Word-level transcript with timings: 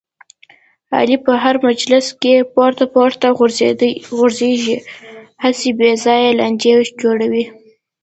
علي 0.97 1.17
په 1.25 1.31
هر 1.43 1.55
مجلس 1.67 2.05
کې 2.21 2.33
پورته 2.53 2.85
پورته 2.93 3.27
غورځېږي، 4.17 4.77
هسې 5.43 5.69
بې 5.77 5.91
ځایه 6.03 6.29
لانجې 6.39 6.73
جوړوي. 7.01 7.45